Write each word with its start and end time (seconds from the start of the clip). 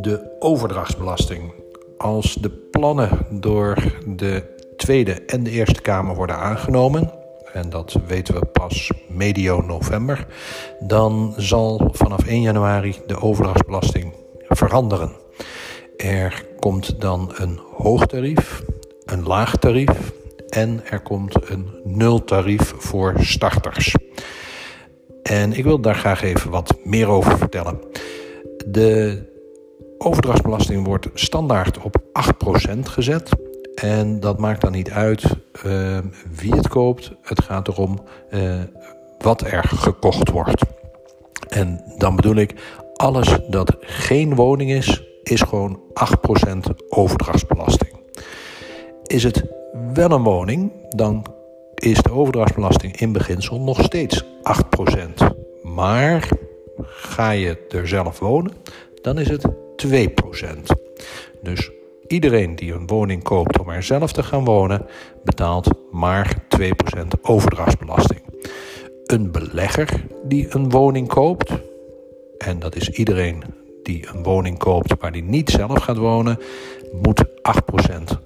De 0.00 0.36
overdrachtsbelasting. 0.38 1.52
Als 1.96 2.34
de 2.34 2.50
plannen 2.50 3.26
door 3.30 3.98
de 4.06 4.42
Tweede 4.76 5.12
en 5.12 5.42
de 5.42 5.50
Eerste 5.50 5.80
Kamer 5.80 6.14
worden 6.14 6.36
aangenomen, 6.36 7.12
en 7.52 7.70
dat 7.70 7.96
weten 8.06 8.34
we 8.34 8.46
pas 8.46 8.92
medio 9.08 9.60
november, 9.60 10.26
dan 10.80 11.34
zal 11.36 11.88
vanaf 11.92 12.26
1 12.26 12.40
januari 12.40 12.96
de 13.06 13.20
overdrachtsbelasting 13.20 14.12
veranderen. 14.48 15.12
Er 15.96 16.44
komt 16.58 17.00
dan 17.00 17.32
een 17.34 17.60
hoog 17.76 18.06
tarief, 18.06 18.62
een 19.04 19.22
laag 19.22 19.56
tarief 19.56 20.12
en 20.48 20.80
er 20.84 21.00
komt 21.00 21.50
een 21.50 21.68
nultarief 21.84 22.74
voor 22.76 23.14
starters. 23.18 23.96
En 25.28 25.52
ik 25.52 25.64
wil 25.64 25.80
daar 25.80 25.94
graag 25.94 26.22
even 26.22 26.50
wat 26.50 26.78
meer 26.84 27.08
over 27.08 27.38
vertellen. 27.38 27.78
De 28.66 29.22
overdrachtsbelasting 29.98 30.86
wordt 30.86 31.08
standaard 31.14 31.78
op 31.78 31.96
8% 32.68 32.78
gezet. 32.80 33.30
En 33.74 34.20
dat 34.20 34.38
maakt 34.38 34.60
dan 34.60 34.72
niet 34.72 34.90
uit 34.90 35.24
uh, 35.66 35.98
wie 36.36 36.54
het 36.54 36.68
koopt. 36.68 37.12
Het 37.22 37.42
gaat 37.42 37.68
erom 37.68 37.98
uh, 38.30 38.60
wat 39.18 39.40
er 39.40 39.64
gekocht 39.64 40.30
wordt. 40.30 40.62
En 41.48 41.82
dan 41.96 42.16
bedoel 42.16 42.36
ik, 42.36 42.54
alles 42.94 43.38
dat 43.48 43.76
geen 43.80 44.34
woning 44.34 44.70
is, 44.70 45.02
is 45.22 45.40
gewoon 45.40 45.80
8% 46.50 46.58
overdrachtsbelasting. 46.88 47.92
Is 49.02 49.22
het 49.22 49.44
wel 49.94 50.10
een 50.10 50.22
woning, 50.22 50.72
dan 50.88 51.26
is 51.78 52.02
de 52.02 52.10
overdrachtsbelasting 52.10 52.96
in 52.96 53.12
beginsel 53.12 53.60
nog 53.60 53.82
steeds 53.82 54.24
8%. 54.24 54.26
Maar 55.62 56.28
ga 56.80 57.30
je 57.30 57.66
er 57.68 57.88
zelf 57.88 58.18
wonen, 58.18 58.52
dan 59.02 59.18
is 59.18 59.28
het 59.28 59.48
2%. 59.76 59.88
Dus 61.42 61.70
iedereen 62.06 62.56
die 62.56 62.72
een 62.72 62.86
woning 62.86 63.22
koopt 63.22 63.58
om 63.58 63.68
er 63.68 63.82
zelf 63.82 64.12
te 64.12 64.22
gaan 64.22 64.44
wonen, 64.44 64.86
betaalt 65.24 65.70
maar 65.90 66.34
2% 66.58 66.66
overdrachtsbelasting. 67.22 68.20
Een 69.06 69.30
belegger 69.30 70.04
die 70.24 70.54
een 70.54 70.70
woning 70.70 71.08
koopt, 71.08 71.52
en 72.38 72.58
dat 72.58 72.76
is 72.76 72.88
iedereen 72.88 73.42
die 73.82 74.08
een 74.12 74.22
woning 74.22 74.58
koopt 74.58 74.94
waar 75.00 75.12
die 75.12 75.22
niet 75.22 75.50
zelf 75.50 75.78
gaat 75.78 75.96
wonen, 75.96 76.38
moet 77.02 77.24
8% 77.24 77.32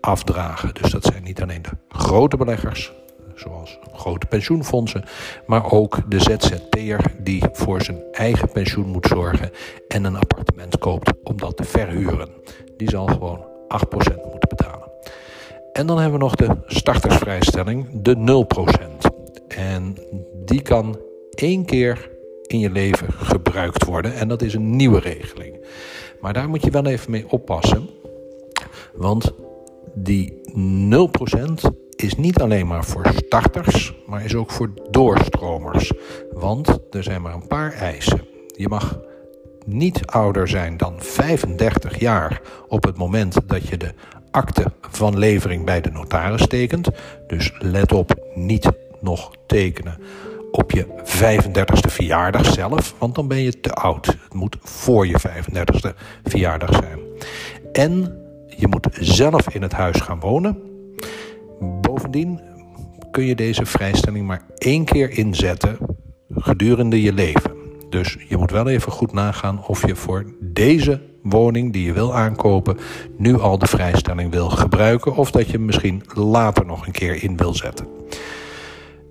afdragen. 0.00 0.74
Dus 0.74 0.90
dat 0.90 1.04
zijn 1.04 1.22
niet 1.22 1.42
alleen 1.42 1.62
de 1.62 1.70
grote 1.88 2.36
beleggers, 2.36 2.92
zoals 3.36 3.78
grote 3.92 4.26
pensioenfondsen, 4.26 5.04
maar 5.46 5.72
ook 5.72 6.10
de 6.10 6.20
ZZP'er 6.20 7.12
die 7.18 7.42
voor 7.52 7.82
zijn 7.82 8.02
eigen 8.12 8.52
pensioen 8.52 8.86
moet 8.86 9.06
zorgen 9.06 9.50
en 9.88 10.04
een 10.04 10.16
appartement 10.16 10.78
koopt 10.78 11.12
om 11.22 11.36
dat 11.36 11.56
te 11.56 11.64
verhuren. 11.64 12.28
Die 12.76 12.90
zal 12.90 13.06
gewoon 13.06 13.44
8% 13.84 13.86
moeten 14.30 14.48
betalen. 14.48 14.90
En 15.72 15.86
dan 15.86 15.98
hebben 15.98 16.18
we 16.18 16.24
nog 16.24 16.34
de 16.34 16.56
startersvrijstelling, 16.66 17.86
de 17.92 18.44
0%. 19.06 19.14
En 19.48 19.96
die 20.44 20.62
kan 20.62 20.98
één 21.34 21.64
keer 21.64 22.10
in 22.46 22.58
je 22.58 22.70
leven 22.70 23.12
gebruikt 23.12 23.84
worden. 23.84 24.14
En 24.14 24.28
dat 24.28 24.42
is 24.42 24.54
een 24.54 24.76
nieuwe 24.76 24.98
regeling. 24.98 25.64
Maar 26.20 26.32
daar 26.32 26.48
moet 26.48 26.64
je 26.64 26.70
wel 26.70 26.86
even 26.86 27.10
mee 27.10 27.24
oppassen. 27.28 27.88
Want 28.94 29.32
die 29.94 30.40
0% 30.54 31.85
is 31.96 32.14
niet 32.14 32.40
alleen 32.40 32.66
maar 32.66 32.84
voor 32.84 33.06
starters, 33.14 33.94
maar 34.06 34.24
is 34.24 34.34
ook 34.34 34.50
voor 34.50 34.70
doorstromers. 34.90 35.92
Want 36.32 36.78
er 36.90 37.02
zijn 37.02 37.22
maar 37.22 37.34
een 37.34 37.46
paar 37.46 37.72
eisen. 37.72 38.26
Je 38.56 38.68
mag 38.68 38.98
niet 39.66 40.06
ouder 40.06 40.48
zijn 40.48 40.76
dan 40.76 40.94
35 40.98 42.00
jaar 42.00 42.40
op 42.68 42.84
het 42.84 42.96
moment 42.96 43.48
dat 43.48 43.68
je 43.68 43.76
de 43.76 43.94
akte 44.30 44.72
van 44.90 45.18
levering 45.18 45.64
bij 45.64 45.80
de 45.80 45.90
notaris 45.90 46.46
tekent. 46.46 46.88
Dus 47.26 47.52
let 47.58 47.92
op, 47.92 48.14
niet 48.34 48.70
nog 49.00 49.30
tekenen 49.46 49.98
op 50.50 50.70
je 50.70 50.86
35ste 51.04 51.90
verjaardag 51.90 52.52
zelf, 52.52 52.94
want 52.98 53.14
dan 53.14 53.28
ben 53.28 53.38
je 53.38 53.60
te 53.60 53.72
oud. 53.72 54.06
Het 54.06 54.34
moet 54.34 54.56
voor 54.60 55.06
je 55.06 55.20
35ste 55.28 55.90
verjaardag 56.24 56.74
zijn. 56.74 56.98
En 57.72 58.20
je 58.46 58.66
moet 58.66 58.88
zelf 58.92 59.48
in 59.48 59.62
het 59.62 59.72
huis 59.72 60.00
gaan 60.00 60.20
wonen. 60.20 60.75
Bovendien 62.06 62.40
kun 63.10 63.24
je 63.24 63.34
deze 63.34 63.66
vrijstelling 63.66 64.26
maar 64.26 64.42
één 64.58 64.84
keer 64.84 65.10
inzetten 65.10 65.78
gedurende 66.30 67.02
je 67.02 67.12
leven. 67.12 67.50
Dus 67.88 68.16
je 68.28 68.36
moet 68.36 68.50
wel 68.50 68.68
even 68.68 68.92
goed 68.92 69.12
nagaan 69.12 69.66
of 69.66 69.86
je 69.86 69.96
voor 69.96 70.34
deze 70.40 71.00
woning 71.22 71.72
die 71.72 71.84
je 71.84 71.92
wil 71.92 72.14
aankopen 72.14 72.76
nu 73.16 73.40
al 73.40 73.58
de 73.58 73.66
vrijstelling 73.66 74.30
wil 74.30 74.48
gebruiken 74.48 75.16
of 75.16 75.30
dat 75.30 75.50
je 75.50 75.58
misschien 75.58 76.02
later 76.14 76.66
nog 76.66 76.86
een 76.86 76.92
keer 76.92 77.22
in 77.22 77.36
wil 77.36 77.54
zetten. 77.54 77.86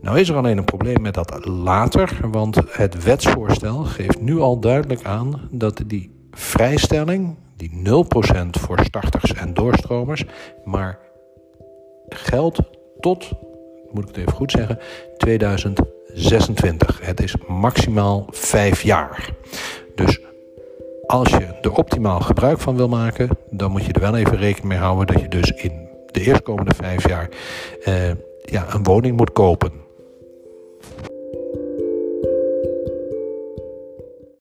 Nou 0.01 0.19
is 0.19 0.29
er 0.29 0.35
alleen 0.35 0.57
een 0.57 0.63
probleem 0.65 1.01
met 1.01 1.13
dat 1.13 1.45
later, 1.45 2.17
want 2.31 2.59
het 2.69 3.03
wetsvoorstel 3.03 3.83
geeft 3.83 4.21
nu 4.21 4.39
al 4.39 4.59
duidelijk 4.59 5.03
aan 5.03 5.41
dat 5.51 5.83
die 5.87 6.27
vrijstelling, 6.31 7.35
die 7.55 7.71
0% 7.83 8.49
voor 8.49 8.79
starters 8.83 9.33
en 9.33 9.53
doorstromers, 9.53 10.25
maar 10.63 10.99
geldt 12.09 12.59
tot, 13.05 13.31
moet 13.91 14.01
ik 14.01 14.07
het 14.07 14.17
even 14.17 14.31
goed 14.31 14.51
zeggen, 14.51 14.79
2026. 15.17 16.99
Het 17.03 17.21
is 17.21 17.35
maximaal 17.47 18.27
5 18.29 18.81
jaar. 18.81 19.29
Dus 19.95 20.19
als 21.05 21.29
je 21.29 21.45
er 21.61 21.71
optimaal 21.71 22.19
gebruik 22.19 22.59
van 22.59 22.75
wil 22.75 22.87
maken, 22.87 23.29
dan 23.49 23.71
moet 23.71 23.85
je 23.85 23.93
er 23.93 24.01
wel 24.01 24.15
even 24.15 24.37
rekening 24.37 24.67
mee 24.67 24.77
houden 24.77 25.07
dat 25.07 25.21
je 25.21 25.27
dus 25.27 25.51
in 25.51 25.89
de 26.11 26.21
eerstkomende 26.21 26.73
5 26.75 27.07
jaar 27.07 27.29
eh, 27.83 28.09
ja, 28.43 28.73
een 28.73 28.83
woning 28.83 29.17
moet 29.17 29.31
kopen. 29.31 29.71